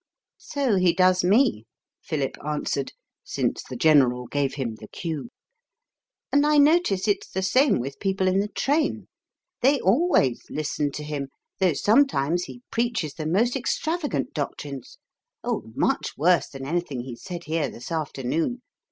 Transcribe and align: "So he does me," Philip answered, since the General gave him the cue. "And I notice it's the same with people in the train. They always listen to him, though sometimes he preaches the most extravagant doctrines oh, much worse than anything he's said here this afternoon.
"So 0.39 0.77
he 0.77 0.93
does 0.93 1.23
me," 1.23 1.67
Philip 2.01 2.35
answered, 2.43 2.93
since 3.23 3.61
the 3.61 3.75
General 3.75 4.25
gave 4.25 4.55
him 4.55 4.77
the 4.79 4.87
cue. 4.87 5.29
"And 6.31 6.43
I 6.43 6.57
notice 6.57 7.07
it's 7.07 7.29
the 7.29 7.43
same 7.43 7.79
with 7.79 7.99
people 7.99 8.27
in 8.27 8.39
the 8.39 8.47
train. 8.47 9.09
They 9.61 9.79
always 9.79 10.41
listen 10.49 10.91
to 10.93 11.03
him, 11.03 11.27
though 11.59 11.73
sometimes 11.73 12.45
he 12.45 12.63
preaches 12.71 13.13
the 13.13 13.27
most 13.27 13.55
extravagant 13.55 14.33
doctrines 14.33 14.97
oh, 15.43 15.71
much 15.75 16.17
worse 16.17 16.49
than 16.49 16.65
anything 16.65 17.01
he's 17.01 17.21
said 17.21 17.43
here 17.43 17.69
this 17.69 17.91
afternoon. 17.91 18.63